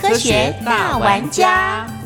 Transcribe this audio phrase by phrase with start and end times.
[0.00, 1.99] 科学大玩家。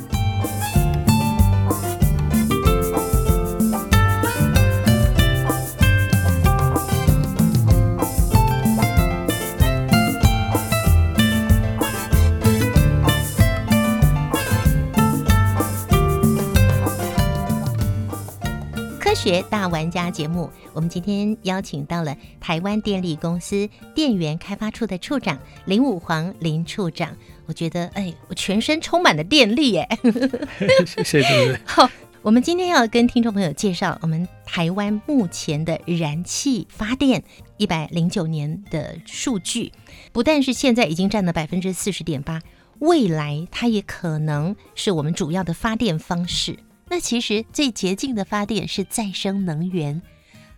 [19.25, 27.17] 学大玩家节目，我们今天邀请到了台湾电力公司电源开发处的处长林武煌林处长。
[27.47, 29.89] 我觉得，哎，我全身充满了电力，耶，
[30.85, 31.61] 谢谢主持人。
[31.65, 31.89] 好，
[32.21, 37.25] 我们今天要跟听众朋友介绍我们台湾目前的燃气发电
[37.57, 39.73] 一百零九年的数据，
[40.13, 42.43] 不但是现在已经占了百分之四十点八，
[42.81, 46.59] 未来它也可能是我们主要的发电方式。
[46.89, 50.01] 那其实最洁净的发电是再生能源，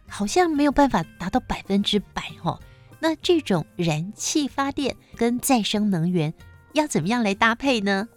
[0.09, 2.61] 好像没有办法达到百分之百哦。
[2.99, 6.33] 那这种燃气发电跟再生能源
[6.73, 8.09] 要怎么样来搭配呢？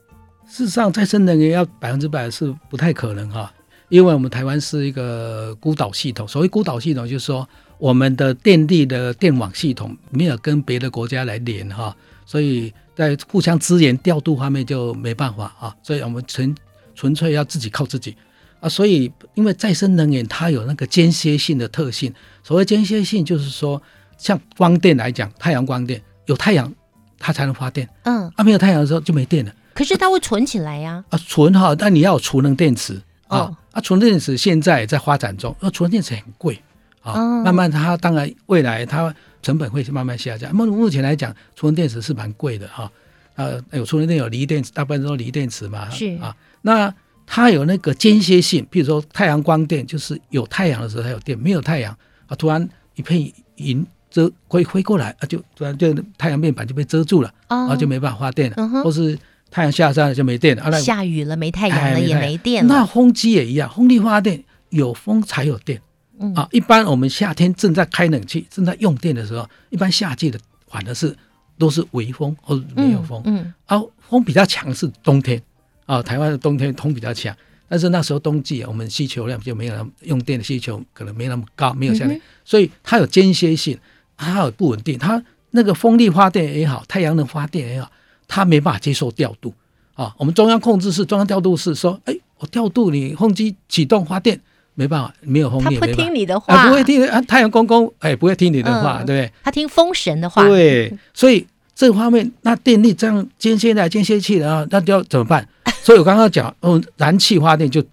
[0.48, 3.54] 事实上，再生能源要百分之百是不太可能哈，
[3.90, 6.28] 因为我们台湾是一个孤岛系统。
[6.28, 15.76] 所谓孤岛系统，就是说我们的电力的电网系统没有跟别的国家来连哈，所以在互相资源调度方面就没办法啊。
[15.84, 16.56] 所以我们纯
[17.00, 18.14] 纯粹要自己靠自己
[18.60, 22.14] 啊，所以因为再生能源它有那个间歇性的特性。
[22.44, 23.82] 所谓间歇性，就是说
[24.18, 26.70] 像光电来讲，太阳光电有太阳
[27.18, 31.18] 它才能发电，嗯，啊没有太阳的时候就没电了可是它会存起来呀、啊。
[31.18, 36.62] 存哈，但你要有储能电池啊哦啊，储能电池现在也在发展中，那储能电池很贵
[37.02, 40.54] 啊，哦慢慢它当然未来它成本会慢慢下降。
[40.54, 42.92] 目目前来讲，储能电池是蛮贵的哈。
[43.36, 46.36] 啊，有储能电有锂电池，大部分都是锂电池嘛，是啊。
[46.62, 46.94] 那
[47.26, 51.96] 它有那个间歇性，比如说太阳光电，就是有太阳的时候它有电，没有太阳
[52.28, 57.58] 啊，突然一片云遮挥挥过来啊，就突然就太阳面板就被遮住了，哦。
[57.58, 59.18] 然后就没办法发电了，嗯或是
[59.52, 65.80] 太阳下山了就没电了，啊，下雨了没太阳了也没电了，那风机也一样，风力发电有风才有电。
[66.20, 66.34] 嗯。
[66.34, 71.16] 啊，一般我们夏天正在开冷气、正在用电的时候，一般夏季的反而是
[71.58, 73.22] 都是微风或者没有风。
[73.26, 75.42] 嗯，啊，风比较强是冬天
[75.90, 77.36] 啊，台湾的冬天风比较强，
[77.68, 83.76] 但是那时候冬季我们需求量就没有那么用电的需求可能没那么高，没有下来，嗯所以它有间歇性，
[84.16, 85.20] 它有不稳定，它
[85.50, 87.90] 那个风力发电也好，太阳能发电也好，
[88.28, 89.52] 它没办法接受调度
[89.96, 90.14] 啊。
[90.20, 94.40] 我们中央控制室、中央调度室说，哎，我调度你风机启动发电，
[94.76, 99.34] 没办法，没有风力，他不听你的话，啊，不会听啊，太阳公公哎，不会听你的话，嗯对不对？
[99.44, 105.48] 他听风神的话，对，所以这方面那电力这样间歇来间歇去的啊，那就要怎么办？
[105.82, 107.84] 所以我刚刚讲，哦，燃气发电就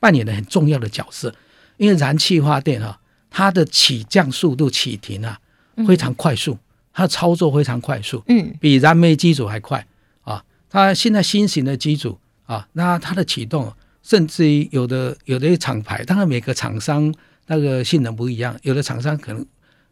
[0.00, 1.34] 扮演了很重要的角色，
[1.76, 2.98] 因为燃气发电啊，
[3.30, 5.38] 它的起降速度、起停啊
[5.86, 6.56] 非常快速，
[6.92, 9.86] 它的操作非常快速，嗯比燃煤机组还快
[10.22, 10.42] 啊。
[10.70, 13.70] 它现在新型的机组啊，那它的启动，
[14.02, 17.12] 甚至于有的有的厂牌，当然每个厂商
[17.46, 19.44] 那个性能不一样，有的厂商可能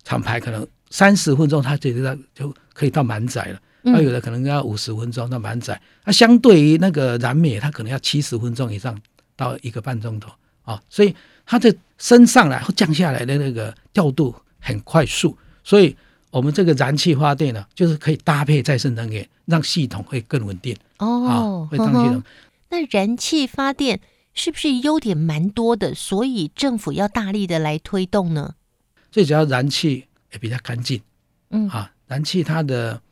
[0.03, 1.93] 厂牌可能三十分钟它就
[2.35, 8.99] 就可以到满载了，嗯那有的可能要五十分钟到满载，那相对于那个燃煤，它可能要七十分钟以上
[9.37, 10.31] 到一个半钟头
[10.63, 11.15] 啊，所以
[11.47, 15.97] 它的升上来或降下来的那个调度很快速，所以
[16.31, 22.23] 我们这个燃气发电呢，就是可以搭配再生能源，让系统会更稳定哦啊，，会让系统
[22.69, 24.01] 那燃气发电
[24.33, 25.95] 是不是优点蛮多的？
[25.95, 28.55] 所以政府要大力的来推动呢？
[29.11, 31.01] 最主要燃气也比较干净
[31.51, 33.03] 嗯啊，燃气它的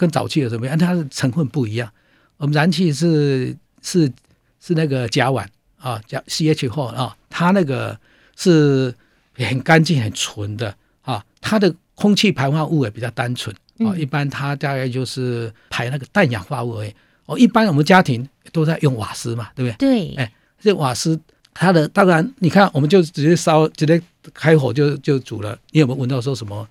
[0.00, 0.78] 跟早期有什么样？
[0.78, 1.90] 它的成分不一样。
[2.38, 4.10] 我们燃气是是
[4.58, 5.46] 是那个甲烷
[5.78, 7.98] 啊，甲 CH 后啊，它那个
[8.34, 8.94] 是
[9.34, 16.94] 很干净、很纯的啊，它的空气排放物也比较单纯啊，嗯一般它大概就是排那个氮氧化物而已。
[17.26, 20.14] 哦，一般我们家庭都在用瓦斯嘛，对不对？
[20.14, 21.20] 对，哎这瓦斯
[21.52, 24.00] 它的当然，你看我们就直接烧，直接
[24.32, 25.58] 开火就就煮了。
[25.72, 26.66] 你有没有闻到说什么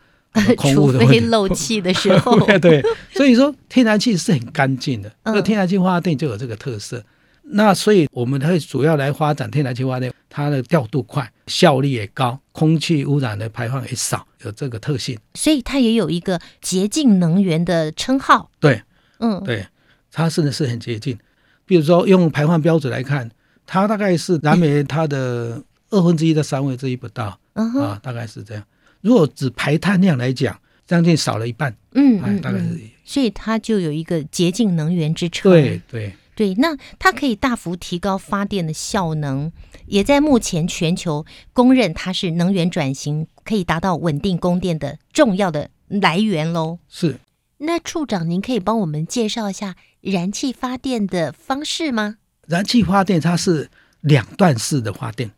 [0.56, 1.20] 空除污的问题？
[1.20, 2.84] 非漏气的时候， 对对，
[3.14, 7.04] 所以说天然气是很干净的，嗯那天然气发电就有这个特色。
[7.52, 15.18] 那所以我们会主要来发展天然气发电，它的调度快，效率也高，空气污染的排放也少，有这个特性。
[15.34, 18.52] 所以它也有一个洁净能源的称号。
[18.60, 18.84] 对
[19.18, 19.66] 嗯，对，
[20.12, 21.18] 它甚至是很洁净。
[21.66, 23.28] 比如说用排放标准来看，
[23.66, 28.64] 它大概是燃煤它的二分之一到三分之一不到嗯，啊，大概是这样。
[29.02, 35.52] 如果只排碳量来讲，将近少了一半，哎，嗯嗯，大概是嗯所以它就有一个洁净能源之称。
[35.52, 36.14] 对对。
[36.36, 39.52] 对，那它可以大幅提高发电的效能，
[39.88, 46.80] 也在目前全球公认它是能源转型可以达到稳定供电的重要的来源喽。
[46.88, 47.20] 是
[47.58, 52.16] 那处长，您可以帮我们介绍一下燃气发电的方式吗？
[52.48, 53.70] 燃气发电，它是
[54.00, 55.32] 两段式的发电。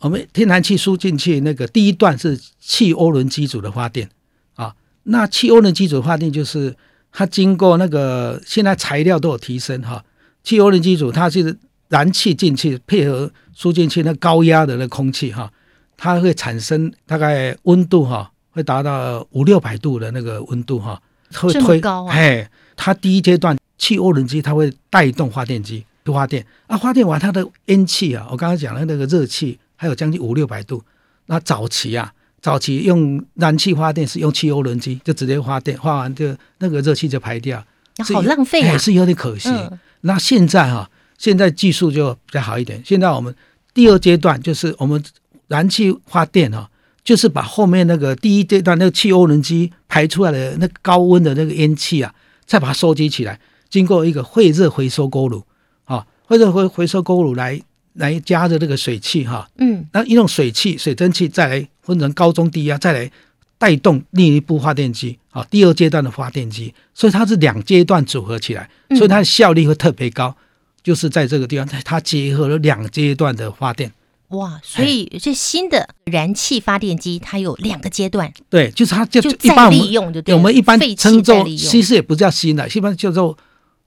[0.00, 4.08] 我们天然气输进去，那个第一段是气涡轮机组的发电
[4.54, 4.74] 啊。
[5.04, 6.74] 那气涡轮机组发电就是
[7.10, 10.04] 它经过那个现在材料都有提升哈，
[10.44, 11.58] 气涡轮机组它是
[11.88, 15.50] 燃气进去配合输进去那高压的那空气哈，
[15.96, 21.00] 它会产生大概温度哈会达到五六百度的那个温度哈，
[21.34, 30.82] 会推高啊哎，它第一阶段气涡轮机它会带动发电机去发电啊，发电完它的烟气啊，我刚刚讲的那个热气还有将近五六百度。
[31.26, 37.64] 那早期啊，早期用燃气发电是用汽油轮机，就直接发电，发完就那个热气就排掉，
[38.04, 38.74] 是好浪费啊！
[38.74, 39.48] 哎是有点可惜。
[39.48, 40.88] 嗯那现在哈、
[41.18, 42.80] 现在技术就比较好一点。
[42.84, 43.34] 现在我们
[43.74, 45.02] 第二阶段就是我们
[45.48, 46.70] 燃气发电哈、
[47.02, 52.14] 就是把后面那个第一阶段那个汽油轮机排出来的那个高温的那个烟气啊，
[52.46, 55.42] 再把它收集起来，经过一个汇热回收锅炉
[55.84, 57.60] 啊，汇热回回收锅炉来
[57.98, 59.86] 来加热这个水汽哈、嗯。
[59.92, 63.10] 那用水汽、水蒸气再来分成高中低压，再来
[63.58, 70.34] 带动另一部发电机，啊，第二阶段的发电机，所以它是两阶段组合起来，所以它的效率会特别高，
[70.82, 73.92] 就是在这个地方，它它结合了两阶段的发电，
[74.28, 83.36] 哇，所以这新的燃气发电机它有两个阶段，对，就是它就就一般再我们利用就对，我们一般称作其实也不叫新的，一般叫做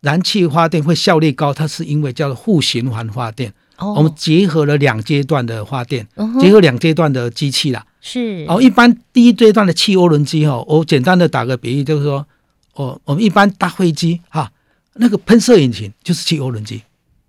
[0.01, 7.83] 燃气发电会效率高，它是因为叫做互循环发电，哦，我们结合了两阶段的发电，嗯结合两阶段的机器啦。
[7.99, 8.45] 是。
[8.47, 12.25] 哦，一般第一阶段的汽涡轮机哈，我简单的打个比喻，就是说，
[12.75, 14.51] 哦，我们一般搭飞机哈，
[14.93, 16.81] 那个喷射引擎就是汽涡轮机。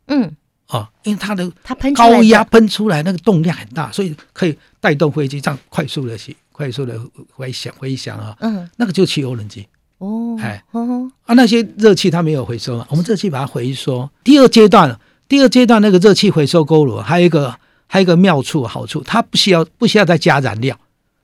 [0.08, 0.31] 嗯，
[0.69, 7.00] 哦，因为它的它喷高压喷出来那个动量很大，所以可以带动飞机这样快速的去快速的
[7.34, 8.69] 回响回响啊，嗯。
[8.76, 9.66] 那个就是气涡轮机。
[9.98, 10.62] 哦，哎。
[10.72, 14.08] 哦啊，那些热气它没有回收嘛，我们热气把它回收。
[14.25, 14.98] 第二阶段，
[15.32, 17.56] 第二阶段那个热气回收锅炉还有一个
[17.87, 20.79] 还有一个妙处好处，它不需要不需要再加燃料。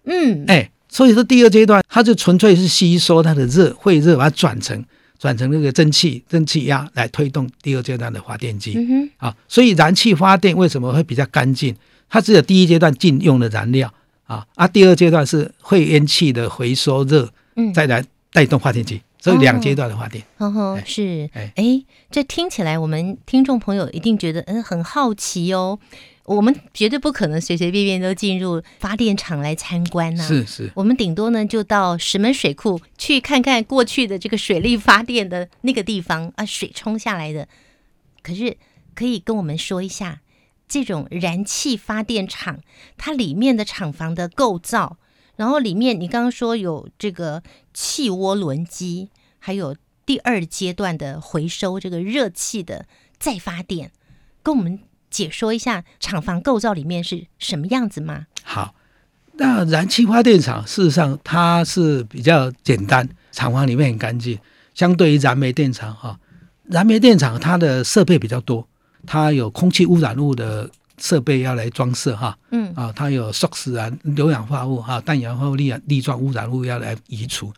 [0.07, 4.83] 嗯哎，所以说第二阶段它就纯粹是吸收它的热，会热把它转成
[5.19, 9.37] 转成那个蒸汽蒸汽压来推动第二阶段的发电机、嗯哼啊。
[9.47, 11.77] 所以燃气发电为什么会比较干净？
[12.09, 13.93] 它只有第一阶段禁用的燃料
[14.25, 18.03] 啊，啊，第二阶段是会烟气的回收热，嗯，再来
[18.33, 20.25] 带动发电机，所以两阶段的发电。
[20.37, 25.79] 呵呵，哎是，哎哎，这听起来我们听众朋友一定觉得嗯很好奇哦。
[26.25, 37.49] 我们绝对不可能随随便便都进入发电厂来参观呐、是是，我们顶多呢就到石门水库去看看过去的这个水力发电的那个地方啊，水冲下来的。
[38.23, 38.59] 可是
[38.95, 40.21] 可以跟我们说一下，
[40.69, 42.61] 这种燃气发电厂
[42.99, 44.99] 它里面的厂房的构造，
[45.39, 47.43] 然后里面你刚刚说有这个
[47.73, 49.09] 气涡轮机，
[49.39, 49.75] 还有
[50.05, 52.87] 第二阶段的回收这个热气的
[53.19, 53.93] 再发电，
[54.43, 58.27] 跟我们解说一下厂房构造里面是什么样子吗？
[58.43, 58.75] 好。
[59.41, 64.37] 那燃气发电厂事实上它是比较简单，厂房里面很干净，
[64.75, 66.19] 相对于燃煤电厂哈、
[66.65, 68.67] 燃煤电厂它的设备比较多，
[69.07, 70.69] 它有空气污染物的
[70.99, 77.53] 设备要来装设哈，嗯啊，它有 SOx 啊、硫氧化物哈、氮氧化物、粒粒状污染物要来移除。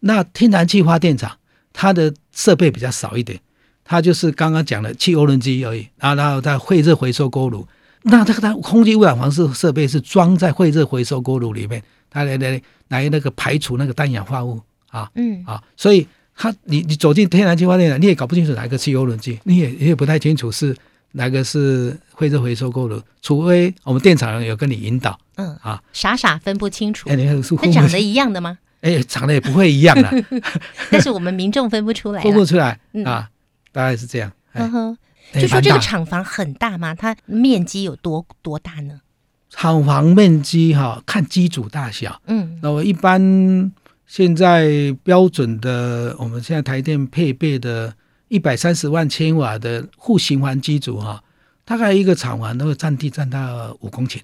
[0.00, 1.30] 那天然气发电厂
[1.72, 3.38] 它的设备比较少一点，
[3.84, 7.66] 它就是刚刚讲的汽涡轮机而已，然后然后它会热回收锅炉。
[8.02, 14.60] 那这个它空气污染防治设备是装在会热回收锅炉里面，它来来来那个排除那个氮氧化物
[14.90, 20.76] 啊嗯啊，所以它你你走进天然气发电厂，你也搞不清楚哪一个汽涡轮机，你也你也不太清楚是
[21.16, 27.16] 哪个是会热回收锅炉，除非我们电厂有跟你引导嗯啊，傻傻分不清楚哎，。
[27.16, 28.58] 你看是它长得一样的吗？
[28.80, 30.10] 哎长得也不会一样啦，
[30.90, 32.44] 但是我们民众分不出来分不。
[32.44, 33.30] 出来嗯啊，
[33.72, 34.30] 大概是这样。
[34.52, 34.98] 哎嗯哼，
[35.32, 36.94] 哎就说这个厂房很大吗？
[36.94, 39.00] 它面积有多多大呢？
[39.48, 42.20] 厂房面积哈，看机组大小。
[42.26, 43.72] 嗯那我一般
[44.06, 47.94] 现在标准的，我们现在台电配备的
[48.28, 51.22] 一百三十万千瓦的互循环机组哈，
[51.64, 54.20] 大概一个厂房都会占地占到五公顷。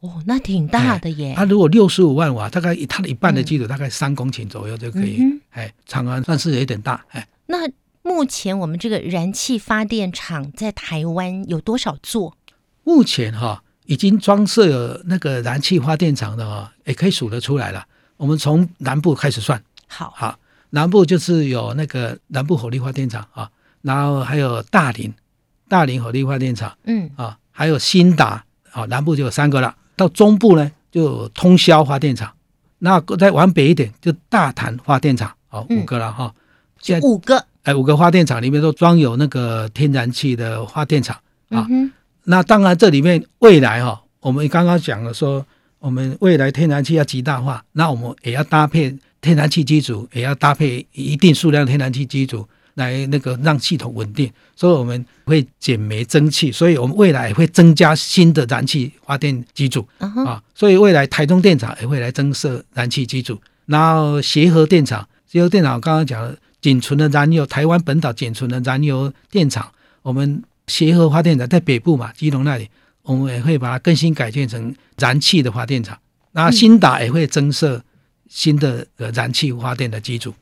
[0.00, 1.34] 哦，那挺大的耶。
[1.36, 5.16] 它如果六十五万瓦，大概它的一半的机组大概三公顷左右就可以。
[5.20, 7.04] 嗯哎，厂房算是有点大。
[7.10, 7.66] 哎，那
[8.02, 12.34] 目目前我们这个燃气发电厂在台湾有多少座？
[12.82, 17.84] 目前哈、已经装设有那个燃气发电厂的哈、也可以数得出来了。
[18.16, 20.38] 我们从南部开始算，好，好，
[20.74, 23.48] 南部就是有那个南部火力发电厂啊，
[23.82, 25.14] 然后还有大林，
[25.68, 29.72] 大林火力发电厂嗯啊，还有新达啊，南部就有三个了。
[29.94, 32.28] 到中部呢，就通霄发电厂，
[32.80, 36.34] 那再往北一点就大潭发电厂，好嗯五个了哈。
[36.80, 41.16] 现在五个，哎，五个发电厂里面都装有那个天然气的发电厂。
[41.50, 41.92] 啊嗯，
[42.24, 45.46] 那当然，这里面未来哈、我们刚刚讲了说，
[45.78, 48.92] 我们未来天然气要极大化，那我们也要搭配
[49.24, 54.30] 天然气机组，也要搭配一定数量的天然气机组来那个让系统稳定。
[54.54, 60.42] 所以我们会减煤增气，所以我们未来也会增加新的燃气发电机组啊。
[60.54, 69.68] 所以未来台中电厂也会来增设燃气机组，然后协和电厂，协和电厂刚刚讲了，仅存的燃油，台湾本岛仅存的燃油电厂，
[70.02, 72.68] 我们协和发电厂在北部嘛，基隆那里，
[73.02, 75.98] 我们也会把它更新改建成燃气的发电厂。
[76.32, 77.82] 那新达也会增设
[78.28, 80.34] 新的呃燃气发电的基础。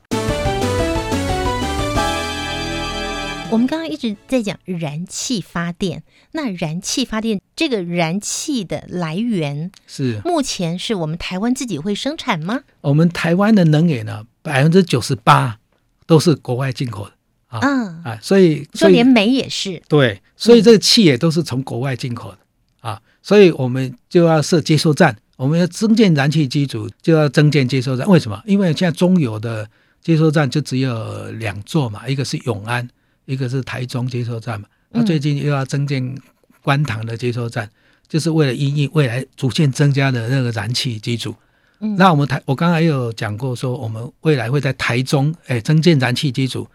[3.49, 10.19] 我们刚刚一直在讲燃气发电，那燃气发电这个燃气的来源，是。
[10.25, 12.61] 目前是我们台湾自己会生产吗？
[12.81, 15.59] 我们台湾的能源呢，百分之九十八
[16.07, 17.13] 都是国外进口的。
[17.45, 22.39] 啊嗯，啊，所以说连煤也是，对，所以这个气也都是从国外进口的。
[22.79, 28.07] 啊，所以我们就要设接收站，我们要增建燃气机组，就要增建接收站。
[28.07, 28.41] 为什么？
[28.45, 29.69] 因为现在中油的
[30.01, 32.87] 接收站就只有两座嘛，一个是永安，
[33.25, 34.65] 一个是台中接收站嘛。
[34.91, 36.17] 那嗯最近又要增建
[36.61, 37.69] 观塘的接收站，
[38.07, 41.35] 就是为了因应未来逐渐增加的那个燃气机组。
[41.81, 46.65] 嗯那我们台，我刚才有讲过，说我们未来会在台中，哎，增建燃气机组，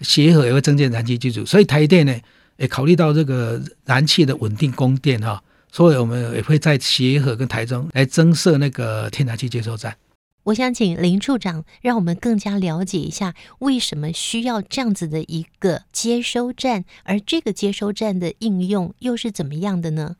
[0.00, 2.12] 协和也会增建燃气机组，所以台电呢，
[2.56, 5.40] 也考虑到这个燃气的稳定供电哈、
[5.70, 9.96] 所以我们也会在协和跟台中来增设那个天然气接收站。
[10.44, 20.16] 我想请林处长让我们更加了解一下，为什么需要这样子的一个接收站，而这个接收站的应用又是怎么样的呢？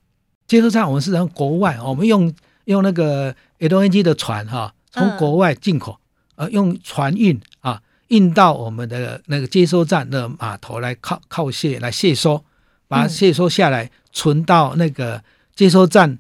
[0.49, 2.35] 接收站我们是从国外，我们用
[2.65, 5.99] 用那个 LNG 的船哈、从嗯国外进口，
[6.35, 12.45] 呃，用船运啊运到我们的那个接收站的码头来靠靠卸来卸收，
[12.89, 15.23] 把它嗯卸收下来，存到那个
[15.57, 16.17] 接收站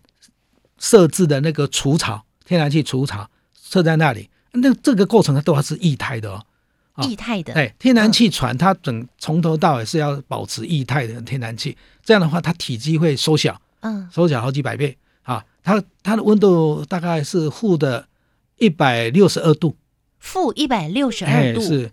[0.78, 4.28] 设置的那个除草，天然气除草设在那里。
[4.50, 6.44] 那这个过程它都还是液态的哦。
[6.94, 13.60] 啊液态的，哎，天然气船它整从头到尾是要保持液态的天然气，这样的话它体积会缩小。
[13.80, 15.44] 嗯，缩小好几百倍啊！
[15.62, 18.08] 它它的温度大概是负的
[18.56, 19.76] 一百六十二度，
[20.18, 21.92] 负一百六十二度，哎是，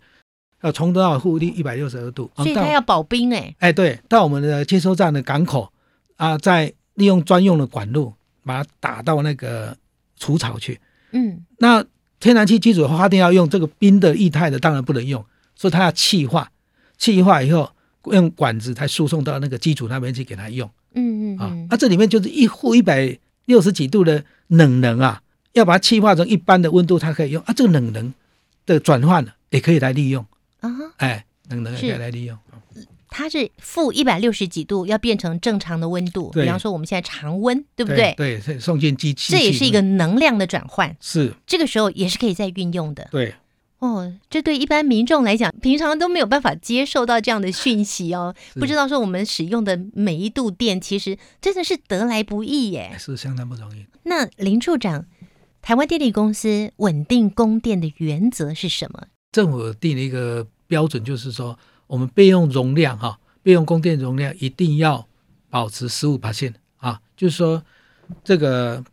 [0.62, 5.72] 要从头到尾负一百六十二度，所以它要保冰哎、哎对，到我们的接收站的港口
[6.16, 9.76] 啊，再利用专用的管路把它打到那个
[10.18, 10.80] 除草去。
[11.12, 11.86] 嗯那
[12.20, 15.24] 天然气机组发电要用这个冰的液态的，当然不能用，
[15.56, 16.50] 所以它要气化，
[16.98, 17.70] 气化以后
[18.06, 20.68] 用管子才输送到那个机组那边去给它用。
[20.68, 25.22] 啊嗯嗯啊，，那、这里面就是一户一百六十几度的冷能啊，
[25.54, 27.54] 要把它气化成一般的温度，它可以用啊。
[27.54, 28.14] 这个冷能
[28.66, 30.24] 的转换也可以来利用，
[30.60, 32.38] 啊，哎，冷能也可以来利用。
[33.16, 38.14] 它是负一百六十几度，要变成正常的温度，比方说我们现在常温，对对不对？
[38.18, 43.08] 对，是送进机器，这也是一个能量的转换，是，这个时候也是可以再运用的。
[43.12, 43.36] 对，
[43.78, 52.96] 哦，这对一般民众来讲，平常都没有办法接受到这样的讯息哦，不知道说我们使用的每一度电，其实真的是得来不易耶。
[52.98, 53.86] 是相当不容易。
[54.04, 55.06] 那林处长，
[55.62, 59.04] 台湾电力公司稳定供电的原则是什么？
[59.32, 65.08] 政府定了一个标准，就是说我们备用容量哈，备用供电容量一定要
[65.50, 66.20] 保持十五
[66.78, 67.64] 啊，就是说
[68.24, 68.84] 这个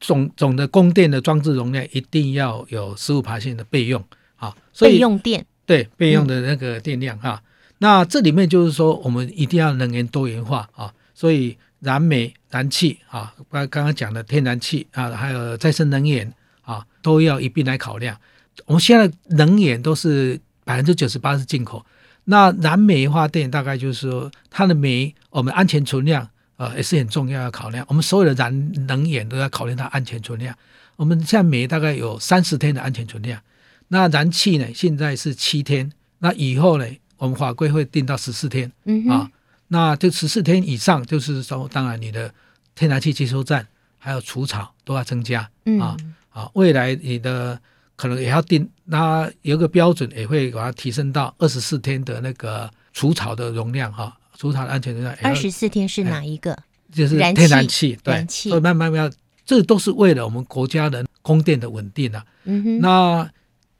[0.00, 4.02] 总总的供电的装置容量一定要有十五的备用
[4.36, 7.42] 啊，所以备用电，对备用的那个电量哈、
[7.78, 18.16] 那这里面就是说，我们一定要能源多元化啊，所以燃煤、燃气啊，刚刚刚讲的天然气啊，还有再生能源啊，都要一并来考量。
[18.64, 21.84] 我们现在能源都是百分之九十八是进口，
[22.28, 27.84] 那燃煤发电大概就是说它的煤，我们安全存量呃也是很重要要考量。
[27.88, 30.54] 我们所有的燃能源都要考虑它安全存量。
[30.96, 33.40] 我们现在煤大概有三十天的安全存量。
[33.88, 34.66] 那燃气呢？
[34.74, 36.86] 现在是七天，那以后呢？
[37.18, 39.30] 我们法规会定到十四天嗯，啊。
[39.68, 42.32] 那这十四天以上，就是说，当然你的
[42.74, 43.66] 天然气接收站
[43.98, 45.96] 还有除草都要增加嗯啊
[46.30, 46.50] 啊。
[46.54, 47.60] 未来你的
[47.96, 56.56] 可能也要定，那有个标准也会把它提升到二十四天的那个除草的容量哈，除草的安全容量二十四天是哪一个？
[56.92, 59.12] 就是天然气，对，燃气所以慢慢慢慢，
[59.44, 62.24] 这都是为了我们国家的供电的稳定啊。
[62.44, 63.30] 嗯哼，那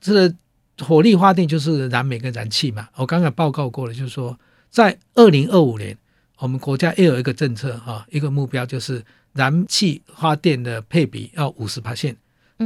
[0.01, 0.35] 这个
[0.85, 2.89] 火力发电就是燃煤跟燃气嘛。
[2.97, 4.39] 我刚才报告过了，就是说
[4.71, 5.97] 在二零二五年，
[6.39, 12.17] 我们国家也有一个政策哈、一个目标就是燃气发电的配比要五十 percent，嗯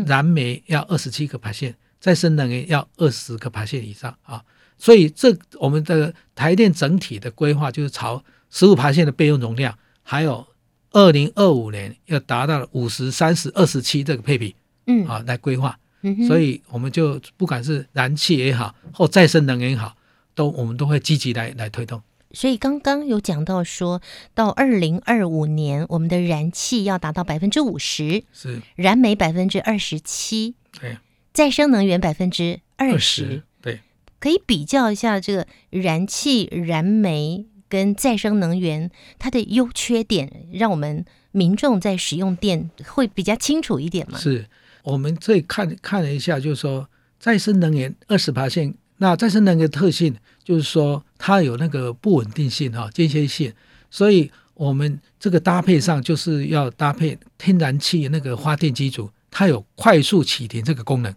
[0.06, 4.42] 燃煤要二十七个 percent，再生能源要二十个 percent 以上啊。
[4.78, 10.46] 所以这我们的台电整体的规划就是朝十五 percent 的备用容量，还有
[10.92, 14.54] 二零二五年要达到五十、三十、二十七这个配比
[14.86, 15.78] 嗯啊来规划。
[16.02, 19.94] 嗯，所以我们就不管是燃气也好，或再生能源也好，
[20.34, 22.00] 都我们都会积极来来推动。
[22.32, 24.00] 所以刚刚有讲到说，
[24.34, 28.60] 到二零二五年，我们的燃气要达到百分之五十，是。
[28.76, 30.98] 燃煤百分之二十七，对，
[31.32, 32.98] 再生能源百分之二十。
[32.98, 33.80] 十，，对，
[34.18, 44.18] 可以比较一下这个燃气、燃煤跟再生能源它的优缺点，让我们民众在使用电会比较清楚一点嘛？
[44.18, 44.46] 是。
[44.82, 50.14] 我们这里看看了一下，就是说再生能源二十八线，那再生能源的特性
[50.44, 53.50] 就是说它有那个不稳定性哈、间歇性，
[53.90, 61.10] 所以我们这个搭配上就是要搭配天然气那个发电机组，它有快速启停这个功能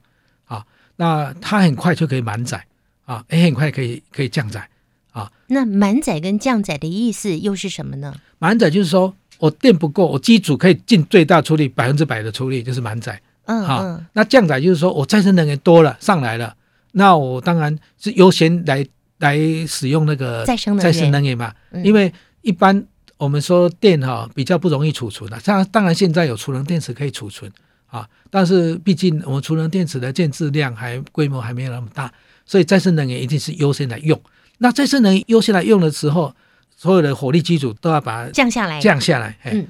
[0.46, 2.66] 啊，那它很快就可以满载
[3.04, 4.66] 啊，也很快可以可以降载
[5.12, 5.30] 啊。
[5.48, 8.16] 那满载跟降载的意思又是什么呢？
[8.40, 13.22] 满载就是说我电不够，我机组可以尽最大出力，百分之百的出力就是满载。
[13.46, 16.56] 好、嗯嗯，那降载就是说我再生能源多了上来了，
[16.94, 18.86] 那我当然是优先来
[19.20, 21.84] 来使用那个再生能再生源，能源嘛，嗯。
[21.86, 22.84] 因为一般
[23.18, 27.52] 我们说电哈、比较不容易储存的、当然当然现在有储能电池可以储存
[27.88, 32.12] 啊，但是毕竟我们储能电池的建制量还规模还没有那么大，
[32.46, 34.20] 所以再生能源一定是优先来用。
[34.58, 36.34] 那再生能源优先来用的时候，
[36.76, 39.68] 所有的火力机组都要把它降下来，降下来，哎嗯，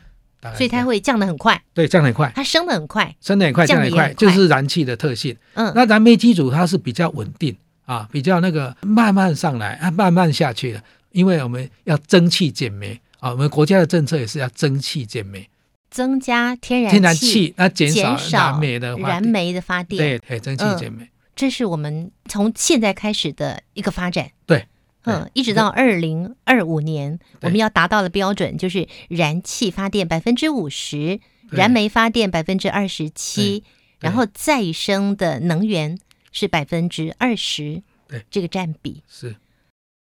[0.56, 5.36] 所以它会降得很快，对降得很快，它升得很快，升得很快，降很快，就是燃气的特性。
[5.54, 15.48] 嗯，那燃煤机组它是比较稳定啊，比较那个慢慢上来啊，慢慢下去的，因为我们要蒸汽减煤啊，我们国家的政策也是要蒸汽减煤，
[15.90, 20.78] 增加天然天然气那减少燃煤的燃煤的发电，对，对，增气嗯。
[20.78, 24.30] 减煤，这是我们从现在开始的一个发展。
[24.46, 24.66] 对，
[25.04, 33.64] 嗯，一直到二零二五年，我们要达到的标准就是燃气发电百分之五十，燃煤发电百分之二十七，
[34.00, 35.98] 然后再生的能源
[36.32, 39.36] 是百分之二十，对，这个占比，是。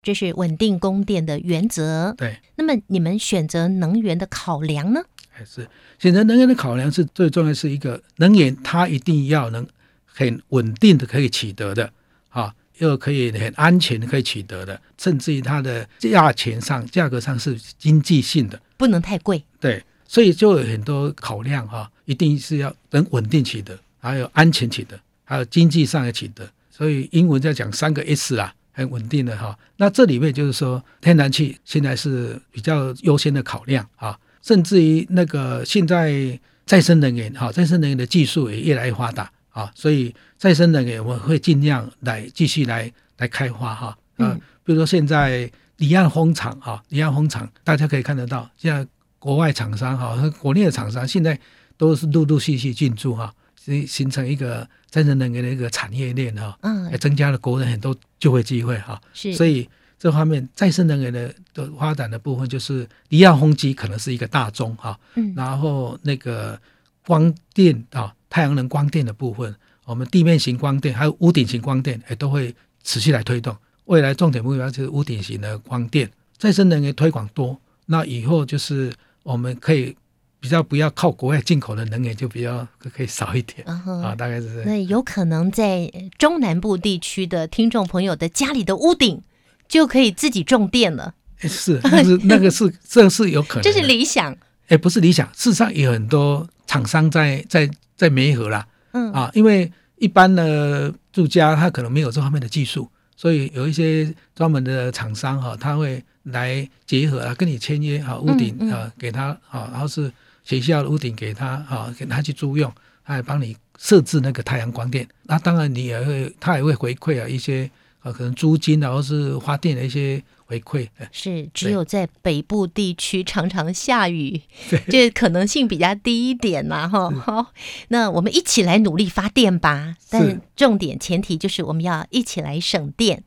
[0.02, 2.14] 这是稳定供电的原则。
[2.16, 5.02] 对，那么你们选择能源的考量呢？
[5.28, 5.68] 还是。
[5.98, 9.66] 选择能源的考量是最重要，是一个能源它一定要能
[10.04, 11.92] 很稳定的可以取得的。
[12.28, 18.60] 啊，又可以很安全可以取得的，甚至于它的价钱上、价格上是经济性的。
[18.76, 19.42] 不能太贵。
[19.58, 26.48] 对，所以就有很多考量哈、一定是要能稳定取得，还有安全取得，还有经济上的取得。
[26.70, 44.40] 所以英文在讲三个 S 啊，很稳定的哈、那这里面就是说，天然气现在是比较优先的考量啊，甚至于那个现在再生能源哈、再生能源的技术也越来越发达啊，所以再生能源我们会尽量来继续来来开发哈、啊，嗯。
[44.62, 48.86] 比如说现在离岸风场啊，离岸风场大家可以看得到，现在
[49.18, 51.38] 国外厂商哈和国内的厂商现在
[51.78, 56.90] 都是陆陆续续进驻哈，形形成一个再生能源的一个产业链哈，嗯。
[56.90, 59.00] 也，增加了国人很多就业机会哈。
[59.14, 59.66] 是，所以
[59.98, 65.32] 这方面再生能源的的发展的部分，就是离岸风机可能是一个大宗哈，嗯。
[65.34, 66.60] 然后那个
[67.06, 73.56] 光电啊，太阳能光电的部分，我们地面型光电还有屋顶型光电，也都会持续来推动。
[73.86, 79.96] 未来重点目标就是屋顶型的光电，再生能源推广多，那以后就是我们可以
[80.38, 84.64] 比较不要靠国外进口的能源，就比较可以少一点啊，大概是这样。
[84.66, 89.22] 那有可能在中南部地区的听众朋友的家里的屋顶
[89.66, 94.36] 就可以自己种电了，诶是，那是那个是 这是有可能的，这是理想。
[94.68, 98.66] 哎，不是理想，事实上有很多厂商在在在梅河啦。
[98.92, 99.12] 嗯。
[99.12, 108.68] 啊，因为一般的住家他可能没有这方面的技术，所以有一些专门的厂商哈、他会来结合啊，跟你签约啊，屋顶嗯。
[108.68, 110.12] 嗯啊给他啊，然后是
[110.44, 112.72] 学校的屋顶给他啊，给他去租用，
[113.04, 117.70] 他还帮你设置那个太阳光电，那当然你也会他也会回馈啊一些
[118.06, 120.88] 啊，可能租金然后是发电的一些回馈。
[120.98, 124.42] 哎是只有在北部地区常常下雨，
[124.88, 127.10] 这可能性比较低一点嘛，哈。
[127.10, 127.52] 好，
[127.88, 129.96] 那我们一起来努力发电吧。
[130.08, 133.24] 但重点前提就是我们要一起来省电。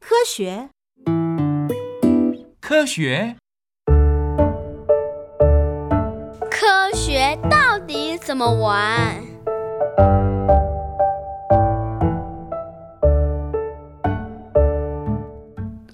[0.00, 0.70] 科学
[2.60, 3.36] 科学
[6.50, 9.27] 科学到底怎么玩？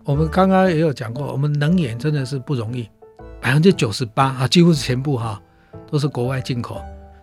[0.04, 2.86] 我们刚刚也有讲过，我们能源真的是不容易，
[3.40, 5.40] 百分之九十八啊，几乎是全部哈、
[5.90, 6.82] 都是国外进口。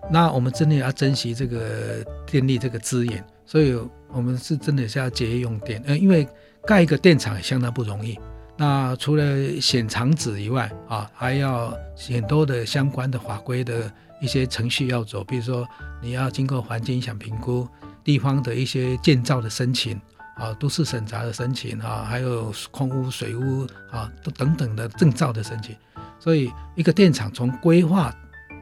[0.10, 3.78] 那我们真的要珍惜这个电力这个资源，所以
[4.12, 5.80] 我们是真的是要节约用电。
[5.86, 6.28] 呃，因为
[6.66, 8.20] 盖一个电厂也相当不容易。
[8.58, 11.72] 那除了选厂址以外啊，还要
[12.12, 15.68] 很多的相关的法规的一些程序要走，比如说
[16.02, 17.68] 你要经过环境影响评估、
[18.04, 20.02] 地方的一些建造的申请。
[20.36, 25.76] 啊，都市审查的申请啊，还有空污、水污啊，都等等的证照的申请。
[26.20, 28.14] 所以，一个电厂从规划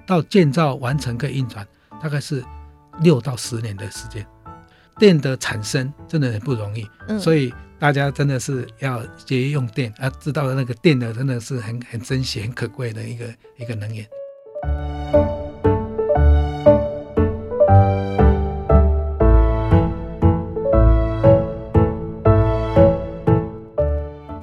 [0.05, 1.67] 到建造完成跟运转，
[2.01, 2.43] 大概是
[3.01, 4.25] 六到十年的时间。
[4.97, 13.25] 电的产生真的很不容易，嗯所以大家真的是要节约用电，啊，知道那个电的真的是很很珍惜、很可贵的一个
[13.57, 14.05] 一个能源。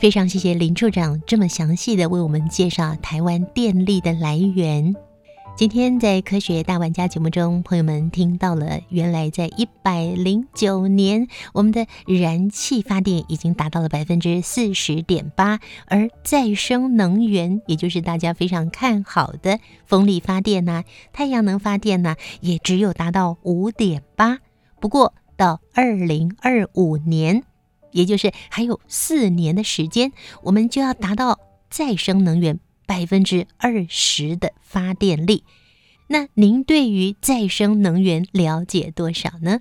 [0.07, 4.95] 非常谢谢林处长这么详细的为我们介绍台湾电力的来源。
[5.57, 24.39] 今天在科学大玩家节目中，朋友们听到了，原来在一百零九年，我们的燃气发电已经达到了百分之四十点八，而再生能源，也就是大家非常看好的风力发电呐、太阳能发电呐、也只有达到五点八。
[24.79, 27.43] 不过到二零二五年，
[27.93, 31.39] 也就是还有四年的时间，我们就要达到
[31.71, 35.45] 再生能源百分之二十的发电力。
[36.09, 39.59] 那您对于再生能源了解多少呢？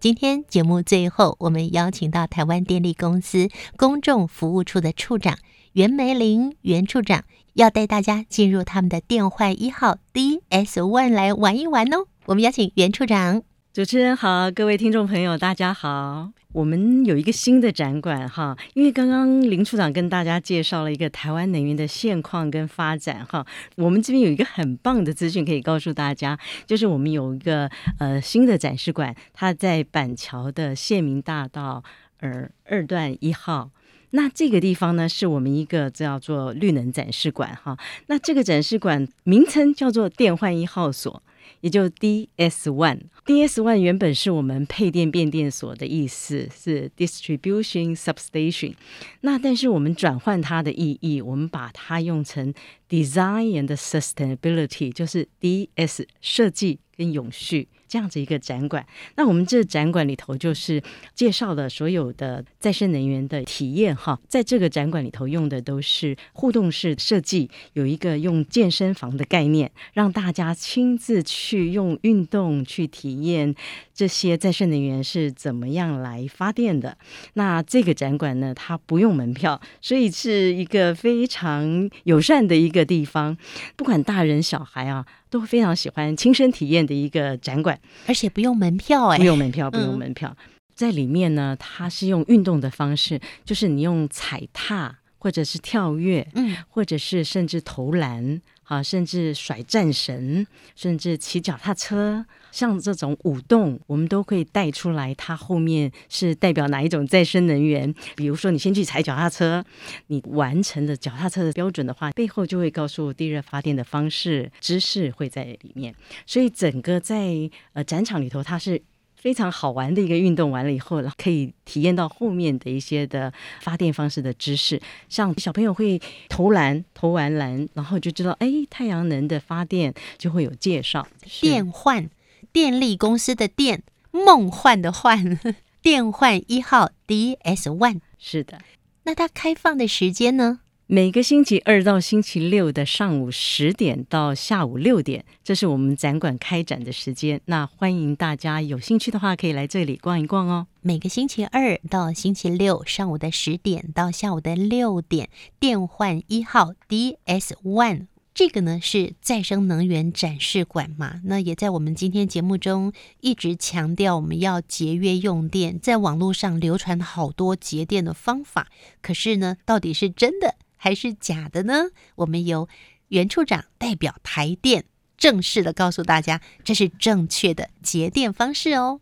[0.00, 5.38] 今天节目最后，我们邀请到台湾电力公司公众服务处的处长
[5.72, 12.06] 袁梅玲袁处长，要带大家进入他们的电话一号 DS One 来玩一玩哦。
[12.26, 13.44] 我们邀请袁处长。
[13.74, 16.30] 主持人好，各位听众朋友，大家好。
[16.52, 31.82] 我们有一个新的展馆哈，因为刚刚林处长跟大家介绍了一个台湾能源的现况跟发展哈，我们这边有一个很棒的资讯可以告诉大家，就是我们有一个呃新的展示馆，它在板桥的县民大道
[32.20, 33.72] 呃二段一号。
[34.10, 37.76] 那这个地方呢，是我们一个叫做绿能展示馆哈。
[38.06, 41.20] 那这个展示馆名称叫做电换一号所。
[41.64, 43.00] 也就 DS One。
[43.24, 48.74] DS One 原本是我们配电变电所的意思，是 Distribution Substation。
[49.22, 52.52] 那但是我们转换它的意义，我们把它用成
[52.86, 58.84] Design and Sustainability，就是 DS 设计跟永续这样子一个展馆。
[59.16, 60.82] 那我们这展馆里头就是
[61.14, 73.54] 介绍了所有的再生能源的体验哈，在这个展馆里头用的都是互动式设计，有一个用健身房的概念，让大家亲自去用运动去体验
[73.92, 76.96] 这些再生能源是怎么样来发电的。
[77.34, 83.36] 那这个展馆呢，它不用门票，所以是一个非常友善的一个地方，
[83.76, 87.78] 不管大人小孩啊，都非常喜欢亲身体验的一个展馆。
[88.06, 90.36] 而且不用门票哎，不用门票，不嗯用门票。
[90.74, 105.14] 在里面呢，它是用运动的方式，就是你用踩踏，或者是跳跃，嗯，或者是甚至投篮，啊，甚至甩战绳，甚至骑脚踏车，像这种舞动，我们都可以带出来。
[105.14, 107.94] 它后面是代表哪一种再生能源？
[108.16, 109.64] 比如说，你先去踩脚踏车，
[110.08, 115.94] 你完成了脚踏车的标准的话，背后就会告诉地热发电的方式、知识会在里面。
[116.26, 118.82] 所以整个在呃展场里头，它是。
[119.24, 123.32] 非常好玩的一个运动，完了以后可以体验到后面的一些的
[123.62, 131.08] 发电方式的知识，像小朋友会投篮，投完篮，然后就知道，哎，太阳能的发电就会有介绍。
[131.40, 132.10] 电换
[132.52, 135.40] 电力公司的电，梦幻的幻，
[135.80, 138.00] 电换一号 DS One。
[138.18, 138.60] 是的，
[139.04, 140.60] 那它开放的时间呢？
[140.86, 147.40] 每个星期二到星期六的上午十点到下午六点，这是我们展馆开展的时间。
[147.46, 150.66] 那欢迎大家有兴趣的话，可以来这里逛一逛哦。
[150.82, 162.92] 每个星期二到星期六上午的十点到下午的六点，电换一号 DS One 这个呢是再生能源展示馆嘛，那也在我们今天节目中
[163.22, 168.68] 一直强调我们要节约用电，在网络上流传好多节电的方法，
[169.00, 171.84] 可是呢，到底是真的还是假的呢？
[172.14, 172.68] 我们由
[173.08, 174.84] 袁处长代表台电
[175.16, 179.00] 正式的告诉大家，这是正确的节电方式哦。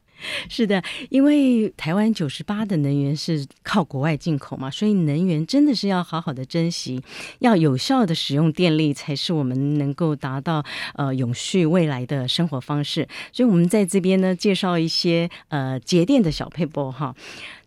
[0.49, 7.03] 是的，因为台湾九十八的能源是靠国外进口嘛，所以能源真的是要好好的珍惜，
[7.40, 10.64] 要有效的使用电力，才是我们能够达到
[10.95, 13.09] 呃永续未来的生活方式。
[13.33, 17.12] 所以，我们在这边呢，介绍一些呃节电的小配波哈。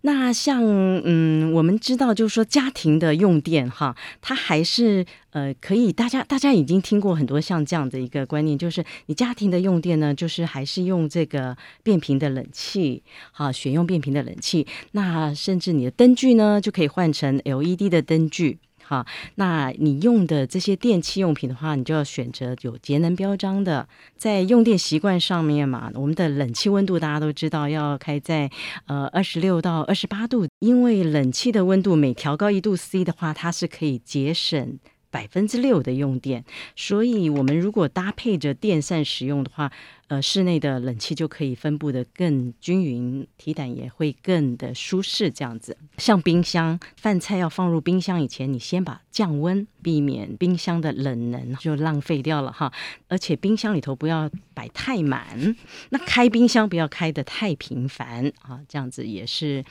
[0.06, 0.62] 那像
[1.04, 18.60] 嗯，我们知道，就是说家庭的用电哈，它还是呃可以，大家大家已经听过很多像这样的一个观念，就是你家庭的用电呢，就是还是用这个变频的冷气，好选用变频的冷气，那甚至你的灯具呢，就可以换成 LED 的灯具。
[18.88, 23.88] 好，那你用的这些电器用品的话，你就要选择有节能标章的。
[24.16, 28.52] 在用电习惯上面嘛，我们的冷气温度大家都知道要开在
[28.86, 34.78] 呃二十六到二十八度，因为冷气的温度每调高一度 C 的话，它是可以节省。
[35.16, 36.44] 百分之六的用电，
[36.76, 39.72] 所以我们如果搭配着电扇使用的话，
[40.08, 45.32] 呃，室内的冷气就可以分布的更均匀，体感也会更的舒适。
[45.32, 52.74] 这样子，像冰箱，饭菜要放入冰箱以前，你先把降温，避免冰箱的冷能就浪费掉了哈。
[53.08, 55.56] 而且冰箱里头不要摆太满，
[55.92, 59.64] 那开冰箱不要开的太频繁啊，这样子也是。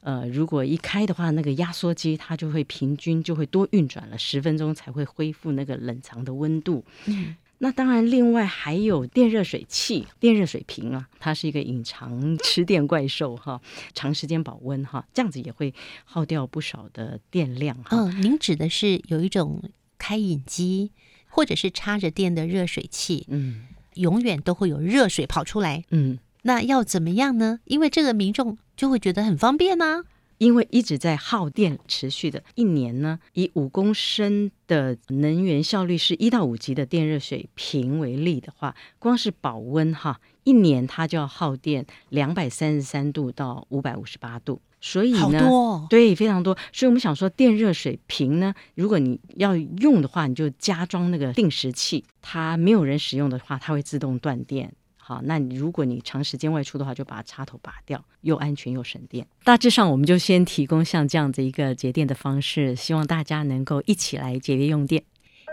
[0.00, 6.84] 呃，如果一开的话，那个压缩机它就会平均就会多运转了十分钟才会恢复那个冷藏的温度。
[7.06, 13.60] 嗯，那当然，另外还有电热水器、电热水瓶啊，它是一个隐藏吃电怪兽哈，
[13.92, 17.96] 长时间保温哈，这样子也会耗掉不少的电量哈。
[17.96, 19.62] 嗯，您指的是有一种
[19.98, 20.92] 开饮机
[21.28, 26.18] 或者是插着电的热水器，嗯，永远都会有热水跑出来，嗯。
[26.42, 27.60] 那要怎么样呢？
[27.64, 30.04] 因为这个民众就会觉得很方便呢。
[30.38, 44.60] 因为一直在耗电，持续的一年呢，以五公升的能源效率是一到五级的电热水瓶为例的话，光是保温哈，一年它就要耗电两百三十三度到五百五十八度。
[44.80, 46.56] 所以呢，对，非常多。
[46.72, 54.72] 所以我们想说，电热水瓶呢，如果你要用的话，你就加装那个定时器，它没有人使用的话，它会自动断电。
[55.08, 59.26] 好，那你如果你长时间外出的话，就把插头拔掉，又安全又省电。
[59.42, 65.02] 大致上，我们就先提供像这样子一个节电的方式，希望大家能够一起来节约用电。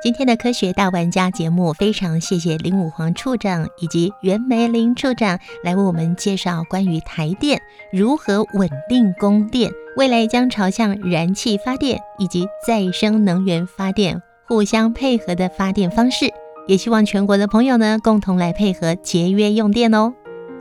[0.04, 7.62] 今天的科学大玩家节目，非常谢谢林武煌处长以及袁梅林处长来为我们介绍关于台电
[7.94, 16.30] 如何稳定供电，未来将朝向燃气发电以及再生能源发电互相配合的发电方式。
[16.67, 20.13] 也希望全国的朋友呢，共同来配合节约用电哦。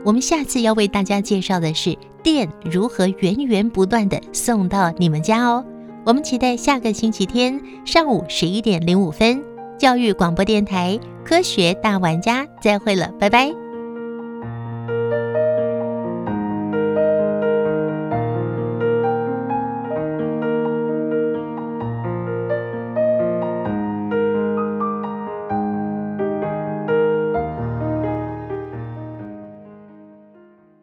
[0.03, 5.65] 我们下次要为大家介绍的是电如何源源不断的送到你们家哦。
[6.05, 9.41] 我们期待下个星期天上午十一点零五分，
[9.79, 13.64] 教育广播电台科学大玩家再会了，拜拜。